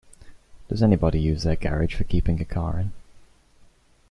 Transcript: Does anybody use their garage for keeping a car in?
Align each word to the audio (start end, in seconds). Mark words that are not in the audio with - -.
Does 0.67 0.81
anybody 0.81 1.19
use 1.21 1.43
their 1.43 1.55
garage 1.55 1.93
for 1.93 2.05
keeping 2.05 2.41
a 2.41 2.43
car 2.43 2.79
in? 2.79 2.91